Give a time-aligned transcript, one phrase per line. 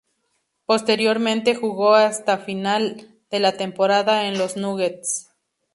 [0.65, 5.29] Posteriormente jugó hasta final de la temporada en los Nuggets.